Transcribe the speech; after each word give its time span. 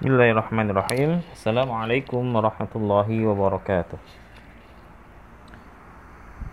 Bismillahirrahmanirrahim. 0.00 1.20
Assalamualaikum 1.36 2.24
warahmatullahi 2.32 3.28
wabarakatuh. 3.28 4.00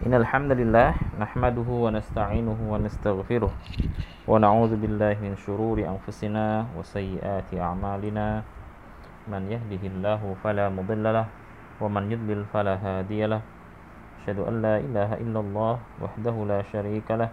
Innal 0.04 0.28
hamdalillah 0.28 1.00
nahmaduhu 1.16 1.88
wa 1.88 1.96
nasta'inuhu 1.96 2.60
wa 2.68 2.76
nastaghfiruh 2.84 3.48
wa 3.48 4.36
na'udzu 4.36 4.76
billahi 4.76 5.24
min 5.24 5.40
shururi 5.40 5.88
anfusina 5.88 6.68
wa 6.76 6.84
sayyiati 6.84 7.64
a'malina. 7.64 8.44
Man 9.32 9.48
yahdihillahu 9.48 10.36
fala 10.44 10.68
mudilla 10.68 11.24
lahu 11.24 11.32
wa 11.80 11.88
man 11.88 12.12
yudlil 12.12 12.44
fala 12.52 12.76
hadiya 12.76 13.40
lahu. 13.40 13.46
Asyhadu 14.20 14.52
an 14.52 14.60
la 14.60 14.84
ilaha 14.84 15.16
illallah 15.24 15.80
wahdahu 16.04 16.44
la 16.44 16.60
syarika 16.68 17.16
lahu 17.16 17.32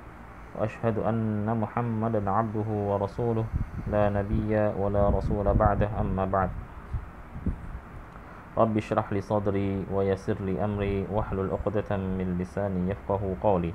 وأشهد 0.51 0.99
أن 1.07 1.47
محمدا 1.47 2.31
عبده 2.31 2.69
ورسوله 2.91 3.47
لا 3.92 4.10
نبي 4.10 4.52
ولا 4.78 5.10
رسول 5.10 5.54
بعده 5.54 5.90
أما 6.02 6.26
بعد. 6.26 6.50
رب 8.58 8.78
اشرح 8.78 9.14
لي 9.14 9.22
صدري 9.22 9.86
ويسر 9.92 10.38
لي 10.42 10.64
أمري 10.64 11.08
واحلل 11.12 11.52
عقدة 11.52 11.98
من 11.98 12.38
لساني 12.40 12.92
يفقه 12.92 13.22
قولي. 13.42 13.74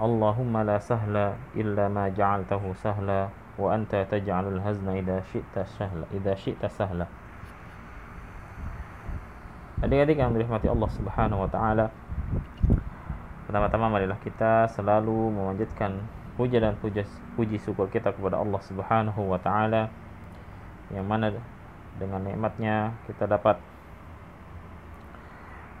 اللهم 0.00 0.54
لا 0.58 0.78
سهل 0.78 1.32
إلا 1.56 1.88
ما 1.88 2.08
جعلته 2.08 2.62
سهلا 2.72 3.28
وأنت 3.58 4.06
تجعل 4.10 4.44
الهزن 4.48 4.88
إذا 4.88 5.20
شئت 5.32 5.54
سهلا 5.78 6.06
إذا 6.12 6.34
شئت 6.34 6.66
سهلا. 6.66 7.06
Adik-adik 9.76 10.16
yang 10.16 10.32
dirahmati 10.32 10.72
Allah 10.72 10.88
Subhanahu 10.88 11.44
wa 11.44 11.50
taala, 11.52 11.92
Pertama-tama 13.46 13.86
marilah 13.86 14.18
kita 14.26 14.66
selalu 14.74 15.30
memanjatkan 15.30 16.02
puja 16.36 16.60
dan 16.60 16.76
puja, 16.78 17.02
puji 17.34 17.56
syukur 17.58 17.88
kita 17.88 18.12
kepada 18.12 18.36
Allah 18.36 18.60
Subhanahu 18.60 19.32
wa 19.32 19.40
taala 19.40 19.88
yang 20.92 21.08
mana 21.08 21.32
dengan 21.96 22.22
nikmatnya 22.22 22.94
kita 23.08 23.24
dapat 23.26 23.58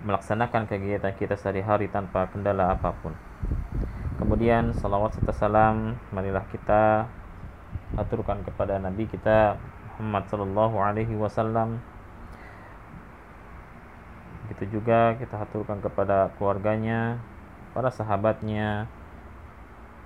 melaksanakan 0.02 0.64
kegiatan 0.68 1.12
kita 1.14 1.36
sehari-hari 1.36 1.92
tanpa 1.92 2.26
kendala 2.32 2.72
apa 2.72 2.92
pun. 3.04 3.12
Kemudian 4.16 4.72
salawat 4.72 5.12
serta 5.12 5.32
salam 5.36 6.00
marilah 6.10 6.44
kita 6.48 7.04
aturkan 7.94 8.42
kepada 8.42 8.80
Nabi 8.80 9.06
kita 9.06 9.60
Muhammad 9.96 10.24
sallallahu 10.28 10.76
alaihi 10.80 11.14
wasallam. 11.16 11.80
Begitu 14.46 14.78
juga 14.78 15.16
kita 15.18 15.42
aturkan 15.42 15.82
kepada 15.82 16.30
keluarganya, 16.38 17.18
para 17.74 17.90
sahabatnya, 17.90 18.86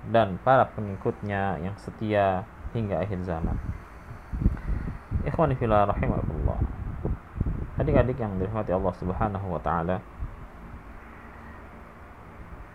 dan 0.09 0.41
para 0.41 0.65
pengikutnya 0.73 1.61
yang 1.61 1.77
setia 1.77 2.47
hingga 2.73 2.97
akhir 3.03 3.21
zaman. 3.21 3.53
Ikhwani 5.21 5.53
rahimakumullah. 5.61 6.57
Adik-adik 7.77 8.17
yang 8.17 8.41
dirahmati 8.41 8.73
Allah 8.73 8.93
Subhanahu 8.97 9.47
wa 9.53 9.61
taala. 9.61 10.01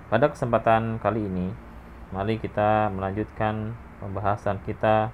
Pada 0.06 0.30
kesempatan 0.30 1.02
kali 1.02 1.26
ini, 1.26 1.50
mari 2.14 2.38
kita 2.38 2.94
melanjutkan 2.94 3.74
pembahasan 3.98 4.62
kita 4.62 5.10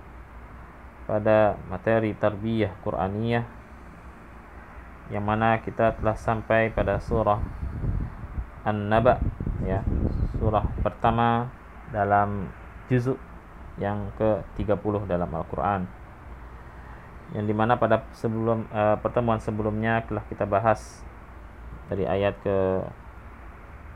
pada 1.09 1.57
materi 1.73 2.13
tarbiyah 2.13 2.77
Qur'aniyah 2.85 3.45
yang 5.11 5.25
mana 5.25 5.61
kita 5.61 5.97
telah 5.99 6.17
sampai 6.17 6.73
pada 6.73 6.97
surah 7.03 7.41
An-Naba 8.63 9.19
ya 9.67 9.83
surah 10.39 10.63
pertama 10.81 11.51
dalam 11.93 12.49
juzuk 12.89 13.21
yang 13.77 14.11
ke-30 14.21 15.09
dalam 15.09 15.29
Al-Qur'an. 15.29 15.89
Yang 17.33 17.45
di 17.49 17.55
mana 17.57 17.81
pada 17.81 18.05
sebelum 18.13 18.69
uh, 18.69 18.97
pertemuan 19.01 19.41
sebelumnya 19.41 20.05
telah 20.05 20.25
kita 20.29 20.45
bahas 20.45 21.01
dari 21.89 22.05
ayat 22.05 22.37
ke 22.45 22.85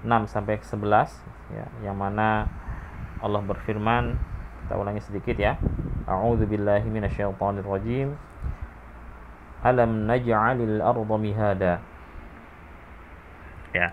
6 0.04 0.32
sampai 0.32 0.60
ke 0.60 0.65
11 0.65 1.53
ya 1.53 1.66
yang 1.84 1.97
mana 1.97 2.48
Allah 3.21 3.41
berfirman 3.44 4.16
kita 4.65 4.75
ulangi 4.76 5.04
sedikit 5.04 5.37
ya. 5.37 5.60
A'udzu 6.09 6.48
billahi 6.48 6.88
minasyaitonir 6.88 7.66
rajim. 7.66 8.16
Alam 9.60 10.09
naj'alil 10.09 10.81
arda 10.81 11.16
mihada. 11.21 11.72
Ya 13.76 13.92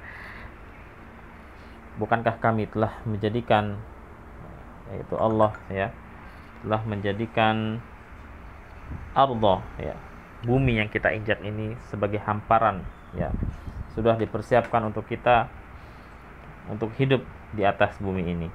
bukankah 1.97 2.41
kami 2.41 2.69
telah 2.69 2.93
menjadikan 3.05 3.77
yaitu 4.91 5.15
Allah 5.17 5.53
ya 5.71 5.89
telah 6.61 6.81
menjadikan 6.85 7.81
ardo 9.15 9.61
ya 9.79 9.95
bumi 10.43 10.79
yang 10.83 10.89
kita 10.91 11.13
injak 11.15 11.39
ini 11.41 11.73
sebagai 11.87 12.19
hamparan 12.23 12.83
ya 13.15 13.31
sudah 13.93 14.17
dipersiapkan 14.17 14.89
untuk 14.89 15.05
kita 15.05 15.47
untuk 16.67 16.89
hidup 16.97 17.21
di 17.53 17.61
atas 17.67 17.93
bumi 18.01 18.23
ini. 18.25 18.49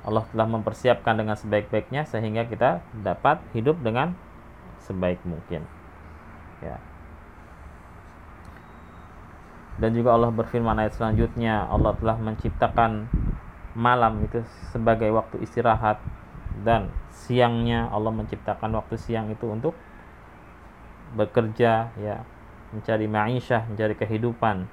Allah 0.00 0.24
telah 0.32 0.48
mempersiapkan 0.48 1.12
dengan 1.12 1.36
sebaik-baiknya 1.36 2.08
sehingga 2.08 2.48
kita 2.48 2.80
dapat 3.04 3.40
hidup 3.52 3.76
dengan 3.84 4.16
sebaik 4.80 5.20
mungkin 5.28 5.68
ya 6.64 6.80
dan 9.80 9.96
juga 9.96 10.12
Allah 10.12 10.28
berfirman 10.28 10.76
ayat 10.76 10.94
selanjutnya 10.94 11.64
Allah 11.66 11.96
telah 11.96 12.20
menciptakan 12.20 13.08
malam 13.72 14.20
itu 14.20 14.44
sebagai 14.70 15.08
waktu 15.08 15.40
istirahat 15.40 15.96
dan 16.60 16.92
siangnya 17.08 17.88
Allah 17.88 18.12
menciptakan 18.12 18.76
waktu 18.76 19.00
siang 19.00 19.32
itu 19.32 19.48
untuk 19.48 19.72
bekerja 21.16 21.90
ya 21.96 22.22
mencari 22.70 23.08
ma'isyah 23.08 23.66
mencari 23.72 23.96
kehidupan 23.96 24.68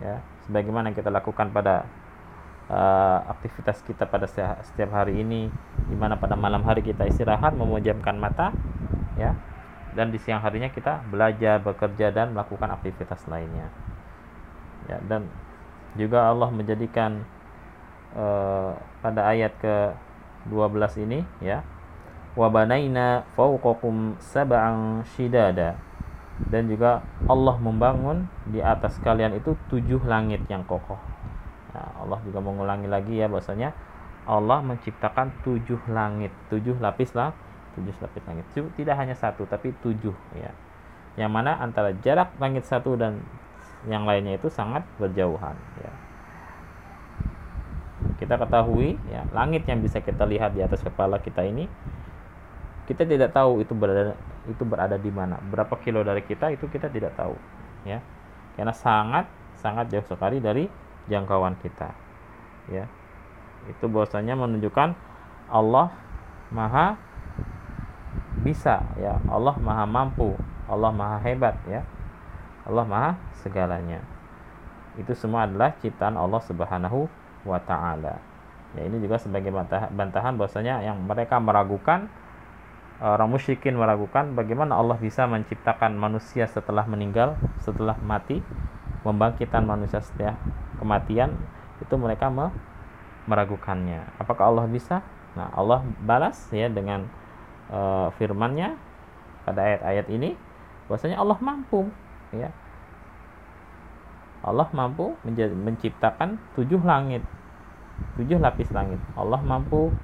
ya 0.00 0.22
sebagaimana 0.46 0.94
kita 0.94 1.10
lakukan 1.12 1.50
pada 1.50 1.84
uh, 2.70 3.26
aktivitas 3.36 3.82
kita 3.84 4.06
pada 4.06 4.30
setiap 4.64 4.90
hari 4.94 5.20
ini 5.20 5.50
di 5.90 5.96
mana 5.98 6.16
pada 6.16 6.38
malam 6.38 6.62
hari 6.62 6.80
kita 6.80 7.04
istirahat 7.10 7.52
memejamkan 7.58 8.16
mata 8.16 8.54
ya 9.18 9.36
dan 9.92 10.08
di 10.08 10.16
siang 10.16 10.40
harinya 10.40 10.72
kita 10.72 11.04
belajar 11.10 11.60
bekerja 11.60 12.08
dan 12.14 12.32
melakukan 12.32 12.72
aktivitas 12.72 13.28
lainnya 13.28 13.68
ya 14.90 14.98
dan 15.06 15.28
juga 15.94 16.32
Allah 16.32 16.48
menjadikan 16.48 17.22
uh, 18.16 18.72
pada 19.04 19.28
ayat 19.28 19.52
ke 19.60 19.92
12 20.48 21.04
ini 21.04 21.20
ya 21.44 21.62
wa 22.32 22.48
banaina 22.48 23.28
fawqakum 23.36 24.16
sab'an 24.20 25.04
shidada. 25.16 25.76
Dan 26.42 26.66
juga 26.66 27.04
Allah 27.28 27.54
membangun 27.60 28.26
di 28.48 28.58
atas 28.58 28.98
kalian 29.04 29.36
itu 29.36 29.54
tujuh 29.68 30.02
langit 30.08 30.42
yang 30.48 30.64
kokoh. 30.64 30.98
Nah, 31.76 31.88
Allah 32.02 32.18
juga 32.24 32.40
mengulangi 32.42 32.88
lagi 32.88 33.20
ya 33.20 33.30
bahasanya 33.30 33.70
Allah 34.26 34.58
menciptakan 34.64 35.32
tujuh 35.44 35.78
langit 35.92 36.32
tujuh 36.50 36.76
lapis 36.82 37.14
lah 37.14 37.36
tujuh 37.78 37.94
lapis 38.00 38.24
langit. 38.26 38.44
Tidak 38.52 38.96
hanya 38.96 39.14
satu 39.14 39.44
tapi 39.46 39.76
tujuh 39.84 40.16
ya. 40.34 40.50
Yang 41.20 41.30
mana 41.30 41.60
antara 41.60 41.92
jarak 42.00 42.32
langit 42.40 42.64
satu 42.64 42.96
dan 42.96 43.20
yang 43.90 44.06
lainnya 44.06 44.38
itu 44.38 44.46
sangat 44.46 44.86
berjauhan 44.98 45.58
ya. 45.82 45.92
Kita 48.18 48.38
ketahui 48.38 48.98
ya, 49.10 49.26
langit 49.34 49.66
yang 49.66 49.82
bisa 49.82 49.98
kita 49.98 50.22
lihat 50.26 50.54
di 50.54 50.62
atas 50.62 50.82
kepala 50.82 51.18
kita 51.18 51.42
ini 51.42 51.66
kita 52.86 53.06
tidak 53.06 53.30
tahu 53.34 53.62
itu 53.62 53.74
berada 53.74 54.14
itu 54.46 54.62
berada 54.62 54.98
di 54.98 55.10
mana. 55.10 55.38
Berapa 55.38 55.78
kilo 55.82 56.02
dari 56.02 56.22
kita 56.22 56.50
itu 56.54 56.66
kita 56.70 56.90
tidak 56.90 57.14
tahu 57.18 57.34
ya. 57.86 57.98
Karena 58.54 58.74
sangat 58.74 59.26
sangat 59.58 59.90
jauh 59.90 60.06
sekali 60.06 60.38
dari 60.38 60.66
jangkauan 61.10 61.58
kita. 61.62 61.90
Ya. 62.70 62.86
Itu 63.70 63.86
bahwasanya 63.90 64.38
menunjukkan 64.38 64.94
Allah 65.50 65.90
Maha 66.54 66.98
bisa 68.42 68.82
ya. 68.98 69.18
Allah 69.30 69.54
Maha 69.58 69.86
mampu, 69.86 70.34
Allah 70.70 70.90
Maha 70.90 71.18
hebat 71.22 71.58
ya 71.66 71.82
Allah 72.68 72.86
Maha 72.86 73.10
segalanya. 73.42 74.02
Itu 74.94 75.16
semua 75.16 75.48
adalah 75.48 75.74
ciptaan 75.80 76.14
Allah 76.14 76.40
Subhanahu 76.44 77.08
wa 77.42 77.58
taala. 77.58 78.20
Ya 78.72 78.82
ini 78.88 79.02
juga 79.04 79.20
sebagai 79.20 79.52
bantahan 79.92 80.34
bahwasanya 80.38 80.80
yang 80.80 81.00
mereka 81.04 81.36
meragukan 81.36 82.08
orang 83.02 83.34
musyrikin 83.34 83.74
meragukan 83.74 84.30
bagaimana 84.38 84.78
Allah 84.78 84.94
bisa 84.94 85.26
menciptakan 85.26 85.98
manusia 85.98 86.46
setelah 86.46 86.86
meninggal, 86.86 87.34
setelah 87.58 87.98
mati, 87.98 88.38
membangkitkan 89.02 89.66
manusia 89.66 89.98
setelah 89.98 90.38
kematian, 90.78 91.34
itu 91.82 91.94
mereka 91.98 92.30
meragukannya. 93.26 94.06
Apakah 94.22 94.54
Allah 94.54 94.70
bisa? 94.70 95.02
Nah, 95.34 95.50
Allah 95.50 95.82
balas 95.98 96.46
ya 96.54 96.70
dengan 96.70 97.10
uh, 97.74 98.14
firman-Nya 98.14 98.78
pada 99.42 99.60
ayat-ayat 99.66 100.06
ini 100.14 100.30
bahwasanya 100.86 101.18
Allah 101.18 101.38
mampu 101.42 101.90
ya 102.34 102.50
Allah 104.42 104.66
mampu 104.74 105.14
menciptakan 105.24 106.40
tujuh 106.58 106.82
langit 106.82 107.22
tujuh 108.18 108.42
lapis 108.42 108.68
langit 108.74 108.98
Allah 109.14 109.38
mampu 109.40 109.94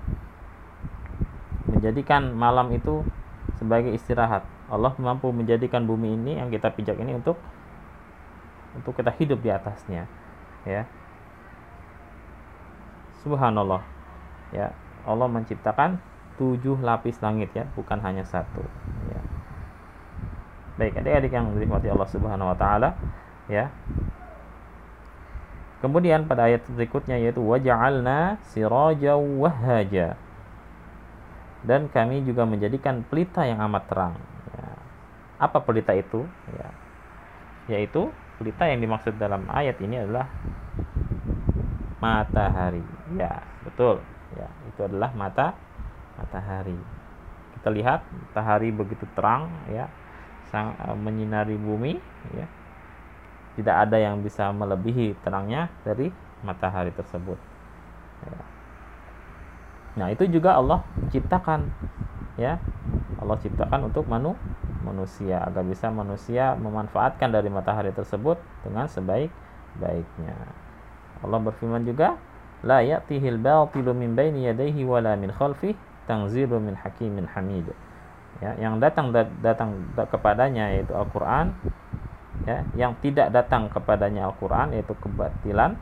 menjadikan 1.68 2.32
malam 2.32 2.72
itu 2.72 3.04
sebagai 3.56 3.92
istirahat. 3.92 4.44
Allah 4.68 4.92
mampu 5.00 5.32
menjadikan 5.32 5.88
bumi 5.88 6.16
ini 6.16 6.36
yang 6.36 6.52
kita 6.52 6.68
pijak 6.72 7.00
ini 7.00 7.16
untuk 7.16 7.40
untuk 8.76 8.92
kita 8.92 9.12
hidup 9.16 9.40
di 9.40 9.48
atasnya. 9.48 10.04
Ya. 10.68 10.84
Subhanallah. 13.24 13.82
Ya, 14.52 14.72
Allah 15.04 15.28
menciptakan 15.28 16.00
tujuh 16.40 16.80
lapis 16.80 17.20
langit 17.20 17.52
ya, 17.52 17.68
bukan 17.76 18.00
hanya 18.00 18.24
satu. 18.24 18.64
Baik, 20.78 20.94
adik-adik 21.02 21.34
yang 21.34 21.50
dirahmati 21.58 21.90
Allah 21.90 22.06
Subhanahu 22.06 22.54
wa 22.54 22.56
taala, 22.56 22.94
ya. 23.50 23.66
Kemudian 25.82 26.30
pada 26.30 26.46
ayat 26.46 26.66
berikutnya 26.70 27.18
yaitu 27.18 27.42
waja'alna 27.42 28.38
siraja 28.46 29.18
wahaja. 29.18 30.14
Dan 31.66 31.90
kami 31.90 32.22
juga 32.22 32.46
menjadikan 32.46 33.02
pelita 33.02 33.42
yang 33.42 33.58
amat 33.66 33.90
terang. 33.90 34.14
Ya. 34.54 34.70
Apa 35.42 35.58
pelita 35.66 35.94
itu? 35.98 36.22
Ya. 36.54 36.70
Yaitu 37.74 38.14
pelita 38.38 38.70
yang 38.70 38.78
dimaksud 38.78 39.18
dalam 39.18 39.50
ayat 39.50 39.82
ini 39.82 39.98
adalah 39.98 40.30
matahari. 41.98 42.82
Ya, 43.18 43.42
betul. 43.66 43.98
Ya, 44.38 44.46
itu 44.70 44.80
adalah 44.86 45.10
mata 45.14 45.58
matahari. 46.18 46.78
Kita 47.58 47.74
lihat 47.74 48.06
matahari 48.06 48.70
begitu 48.70 49.06
terang 49.18 49.50
ya 49.70 49.90
sang, 50.48 50.74
uh, 50.80 50.96
menyinari 50.96 51.54
bumi 51.56 51.98
ya. 52.34 52.46
Tidak 53.58 53.74
ada 53.74 53.98
yang 53.98 54.22
bisa 54.22 54.54
melebihi 54.54 55.18
terangnya 55.26 55.66
dari 55.82 56.14
matahari 56.46 56.94
tersebut 56.94 57.34
ya. 58.22 58.38
nah 59.98 60.06
itu 60.14 60.30
juga 60.30 60.54
Allah 60.54 60.86
ciptakan 61.10 61.66
ya. 62.38 62.62
Allah 63.18 63.36
ciptakan 63.42 63.90
untuk 63.90 64.06
manu 64.06 64.38
manusia 64.86 65.42
agar 65.42 65.66
bisa 65.66 65.90
manusia 65.90 66.54
memanfaatkan 66.54 67.34
dari 67.34 67.50
matahari 67.50 67.90
tersebut 67.90 68.38
dengan 68.62 68.86
sebaik-baiknya. 68.86 70.38
Allah 71.26 71.38
berfirman 71.42 71.82
juga 71.82 72.14
la 72.62 72.78
ya'tihil 72.82 73.42
batilu 73.42 73.90
min 73.90 74.14
baini 74.14 74.46
yadayhi 74.46 74.86
wala 74.86 75.18
min 75.18 75.34
khalfihi 75.34 75.74
tanzilu 76.06 76.62
min 76.62 76.78
hakimin 76.78 77.26
hamid 77.34 77.68
ya, 78.40 78.54
yang 78.60 78.78
datang 78.78 79.10
datang 79.42 79.88
kepadanya 79.96 80.76
yaitu 80.76 80.94
Al-Qur'an 80.94 81.54
ya, 82.46 82.64
yang 82.78 82.94
tidak 83.02 83.34
datang 83.34 83.72
kepadanya 83.72 84.30
Al-Qur'an 84.30 84.72
yaitu 84.72 84.94
kebatilan 84.98 85.74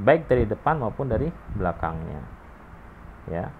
baik 0.00 0.26
dari 0.30 0.48
depan 0.48 0.80
maupun 0.80 1.12
dari 1.12 1.28
belakangnya. 1.54 2.22
Ya. 3.28 3.52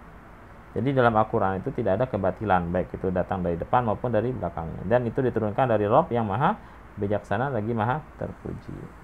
Jadi 0.70 0.94
dalam 0.94 1.12
Al-Qur'an 1.18 1.58
itu 1.58 1.74
tidak 1.74 1.98
ada 2.00 2.06
kebatilan 2.06 2.70
baik 2.70 2.94
itu 2.94 3.10
datang 3.10 3.42
dari 3.42 3.58
depan 3.58 3.84
maupun 3.84 4.14
dari 4.14 4.30
belakangnya 4.30 4.86
dan 4.86 5.02
itu 5.04 5.18
diturunkan 5.18 5.66
dari 5.66 5.84
Rob 5.84 6.08
yang 6.14 6.30
Maha 6.30 6.54
bijaksana 6.96 7.50
lagi 7.50 7.74
Maha 7.74 7.98
terpuji. 8.16 9.00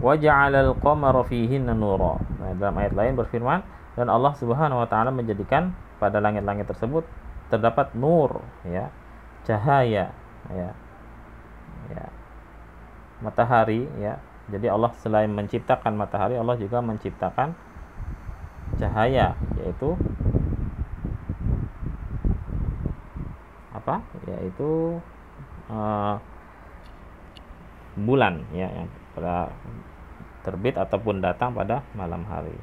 Waja'alal 0.00 0.80
qamara 0.80 1.20
fihinna 1.28 1.76
nura. 1.76 2.16
Nah, 2.40 2.56
dalam 2.56 2.74
ayat 2.80 2.96
lain 2.96 3.20
berfirman, 3.20 3.60
dan 4.00 4.08
Allah 4.08 4.32
Subhanahu 4.32 4.80
wa 4.80 4.88
taala 4.88 5.12
menjadikan 5.12 5.76
pada 6.00 6.24
langit-langit 6.24 6.64
tersebut 6.64 7.04
terdapat 7.52 7.92
nur 7.92 8.40
ya 8.64 8.88
cahaya 9.44 10.08
ya 10.48 10.70
ya 11.92 12.04
matahari 13.20 13.84
ya. 14.00 14.16
Jadi 14.50 14.66
Allah 14.72 14.90
selain 15.04 15.28
menciptakan 15.28 15.94
matahari 16.00 16.40
Allah 16.40 16.56
juga 16.56 16.80
menciptakan 16.80 17.52
cahaya 18.80 19.36
yaitu 19.60 19.94
apa? 23.76 24.00
Yaitu 24.24 24.96
uh, 25.68 26.16
bulan 28.00 28.48
ya 28.56 28.72
yang 28.72 28.88
terbit 30.40 30.80
ataupun 30.80 31.20
datang 31.20 31.52
pada 31.52 31.84
malam 31.92 32.24
hari 32.24 32.56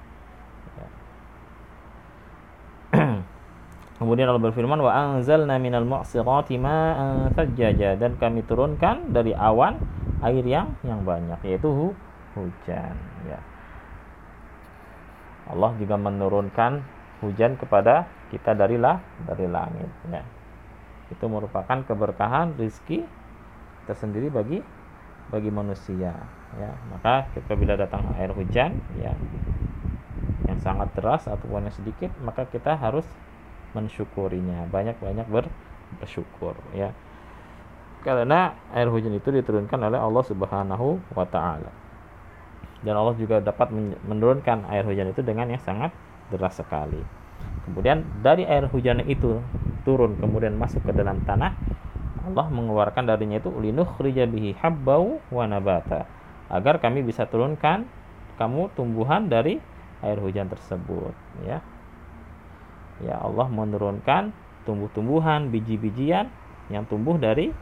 Kemudian 3.98 4.30
Allah 4.30 4.46
berfirman 4.46 4.78
wa 4.78 4.94
anzalna 4.94 5.58
minal 5.58 5.82
mu'sirati 5.82 6.62
ma'an 6.62 7.34
sajjaja 7.34 7.98
dan 7.98 8.14
kami 8.22 8.46
turunkan 8.46 9.10
dari 9.10 9.34
awan 9.34 9.82
air 10.22 10.46
yang 10.46 10.70
yang 10.86 11.02
banyak 11.02 11.42
yaitu 11.42 11.66
hu, 11.66 11.98
hujan 12.38 12.94
ya. 13.26 13.42
Allah 15.50 15.74
juga 15.82 15.98
menurunkan 15.98 16.86
hujan 17.26 17.58
kepada 17.58 18.06
kita 18.30 18.54
dari 18.54 18.78
lah 18.78 19.02
dari 19.26 19.50
langit 19.50 19.90
ya. 20.14 20.22
Itu 21.10 21.26
merupakan 21.26 21.82
keberkahan 21.82 22.54
rizki 22.54 23.02
tersendiri 23.90 24.30
bagi 24.30 24.62
bagi 25.34 25.50
manusia 25.50 26.14
ya. 26.54 26.72
Maka 26.94 27.34
bila 27.58 27.74
datang 27.74 28.14
air 28.14 28.30
hujan 28.30 28.78
ya 29.02 29.18
yang 30.46 30.60
sangat 30.62 30.94
deras 30.94 31.26
ataupun 31.26 31.66
yang 31.66 31.76
sedikit 31.76 32.14
maka 32.22 32.46
kita 32.46 32.78
harus 32.78 33.04
mensyukurinya. 33.78 34.66
Banyak-banyak 34.74 35.30
ber, 35.30 35.46
bersyukur 36.02 36.58
ya. 36.74 36.90
Karena 38.02 38.58
air 38.74 38.90
hujan 38.90 39.14
itu 39.14 39.30
diturunkan 39.30 39.78
oleh 39.78 40.02
Allah 40.02 40.24
Subhanahu 40.26 40.98
wa 41.14 41.26
taala. 41.30 41.70
Dan 42.82 42.94
Allah 42.98 43.14
juga 43.18 43.42
dapat 43.42 43.70
menurunkan 44.06 44.70
air 44.74 44.86
hujan 44.86 45.14
itu 45.14 45.22
dengan 45.22 45.50
yang 45.50 45.62
sangat 45.62 45.94
deras 46.34 46.58
sekali. 46.58 47.02
Kemudian 47.70 48.06
dari 48.24 48.48
air 48.48 48.66
hujan 48.70 49.04
itu 49.06 49.42
turun 49.88 50.20
kemudian 50.20 50.60
masuk 50.60 50.84
ke 50.84 50.92
dalam 50.92 51.24
tanah 51.24 51.56
Allah 52.28 52.48
mengeluarkan 52.52 53.08
darinya 53.08 53.40
itu 53.40 53.48
linukhrija 53.56 54.28
bihi 54.28 54.60
habbau 54.60 55.24
wa 55.32 55.48
nabata 55.48 56.04
agar 56.52 56.84
kami 56.84 57.08
bisa 57.08 57.24
turunkan 57.24 57.88
kamu 58.36 58.68
tumbuhan 58.76 59.32
dari 59.32 59.64
air 60.04 60.20
hujan 60.20 60.52
tersebut 60.52 61.16
ya 61.48 61.64
ya 63.04 63.22
Allah 63.22 63.48
menurunkan 63.50 64.32
tumbuh-tumbuhan, 64.66 65.54
biji-bijian 65.54 66.28
yang 66.68 66.84
tumbuh 66.90 67.16
dari 67.16 67.54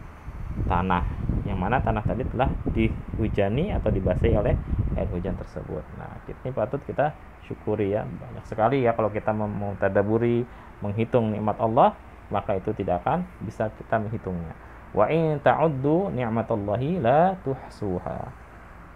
tanah 0.65 1.03
yang 1.45 1.61
mana 1.61 1.77
tanah 1.83 2.01
tadi 2.01 2.25
telah 2.25 2.49
dihujani 2.73 3.69
atau 3.75 3.93
dibasahi 3.93 4.33
oleh 4.33 4.55
air 4.97 5.09
hujan 5.13 5.37
tersebut. 5.37 5.83
Nah, 5.99 6.09
ini 6.25 6.49
patut 6.49 6.81
kita 6.81 7.13
syukuri 7.45 7.93
ya. 7.93 8.01
Banyak 8.01 8.45
sekali 8.49 8.81
ya 8.81 8.97
kalau 8.97 9.13
kita 9.13 9.29
mau 9.35 9.77
tadaburi, 9.77 10.41
menghitung 10.81 11.29
nikmat 11.29 11.61
Allah, 11.61 11.93
maka 12.33 12.57
itu 12.57 12.73
tidak 12.73 13.05
akan 13.05 13.27
bisa 13.45 13.69
kita 13.77 14.01
menghitungnya. 14.01 14.57
Wa 14.95 15.11
in 15.13 15.37
ta'uddu 15.43 16.09
ni'matallahi 16.15 17.03
la 17.03 17.37
tuhsuha. 17.45 18.19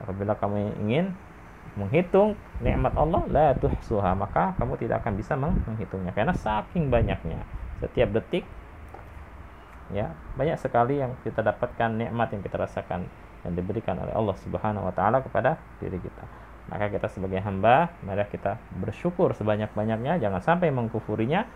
Apabila 0.02 0.34
kamu 0.40 0.80
ingin 0.82 1.14
menghitung 1.78 2.34
nikmat 2.64 2.94
Allah 2.98 3.22
la 3.30 3.48
tuhsuha 3.58 4.16
maka 4.18 4.58
kamu 4.58 4.74
tidak 4.82 5.06
akan 5.06 5.14
bisa 5.18 5.34
menghitungnya. 5.38 6.16
Karena 6.16 6.34
saking 6.34 6.90
banyaknya 6.90 7.44
setiap 7.80 8.12
detik 8.16 8.44
ya 9.90 10.14
banyak 10.38 10.58
sekali 10.62 11.02
yang 11.02 11.18
kita 11.26 11.42
dapatkan 11.42 11.90
nikmat 11.98 12.30
yang 12.30 12.42
kita 12.46 12.62
rasakan 12.62 13.10
yang 13.42 13.54
diberikan 13.56 13.98
oleh 13.98 14.14
Allah 14.14 14.36
Subhanahu 14.38 14.86
wa 14.86 14.94
taala 14.94 15.24
kepada 15.24 15.58
diri 15.82 15.98
kita. 15.98 16.24
Maka 16.70 16.94
kita 16.94 17.10
sebagai 17.10 17.42
hamba 17.42 17.90
mari 18.06 18.22
kita 18.30 18.62
bersyukur 18.78 19.34
sebanyak-banyaknya 19.34 20.22
jangan 20.22 20.42
sampai 20.44 20.70
mengkufurinya 20.70 21.50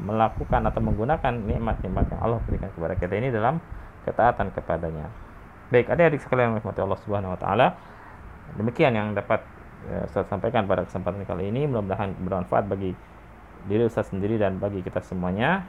melakukan 0.00 0.64
atau 0.64 0.80
menggunakan 0.80 1.32
nikmat-nikmat 1.44 2.08
yang 2.08 2.20
Allah 2.24 2.40
berikan 2.48 2.72
kepada 2.72 2.96
kita 2.96 3.12
ini 3.20 3.28
dalam 3.28 3.60
ketaatan 4.08 4.48
kepadanya. 4.56 5.12
Baik 5.68 5.92
adik-adik 5.92 6.24
sekalian 6.24 6.56
rahmati 6.56 6.80
Allah 6.80 7.00
Subhanahu 7.04 7.36
wa 7.36 7.40
taala 7.40 7.76
demikian 8.56 8.96
yang 8.96 9.12
dapat 9.12 9.44
ya, 9.90 10.06
saya 10.08 10.24
sampaikan 10.30 10.64
pada 10.64 10.86
kesempatan 10.88 11.26
kali 11.28 11.52
ini. 11.52 11.68
Mudah-mudahan 11.68 12.16
bermanfaat 12.22 12.64
bagi 12.70 12.96
diri 13.68 13.84
Ustaz 13.84 14.08
sendiri 14.08 14.40
dan 14.40 14.56
bagi 14.62 14.80
kita 14.80 15.02
semuanya. 15.04 15.66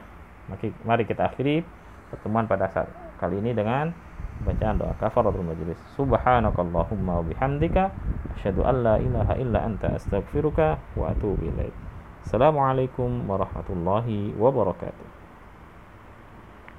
Mari 0.86 1.04
kita 1.04 1.30
akhiri 1.30 1.62
pertemuan 2.10 2.48
pada 2.48 2.66
saat 2.72 2.90
kali 3.22 3.38
ini 3.38 3.54
dengan 3.54 3.92
bacaan 4.42 4.80
doa 4.80 4.96
kafaratul 4.96 5.44
majlis. 5.44 5.78
Subhanakallahumma 5.94 7.20
wa 7.20 7.24
bihamdika 7.28 7.92
asyhadu 8.40 8.64
an 8.64 8.76
la 8.82 8.96
ilaha 8.96 9.34
illa 9.36 9.58
anta 9.68 9.94
astaghfiruka 9.94 10.80
wa 10.96 11.12
atubu 11.12 11.44
ilaik. 11.44 11.74
Assalamualaikum 12.24 13.28
warahmatullahi 13.28 14.32
wabarakatuh 14.36 15.09